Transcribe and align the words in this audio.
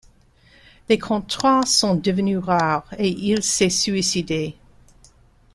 Les 0.89 0.97
contrats 0.97 1.61
sont 1.67 1.93
devenus 1.93 2.39
rares, 2.39 2.91
et 2.97 3.07
il 3.09 3.43
s'est 3.43 3.69
suicidé. 3.69 4.55